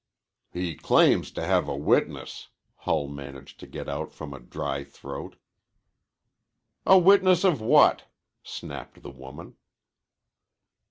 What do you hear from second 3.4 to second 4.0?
to get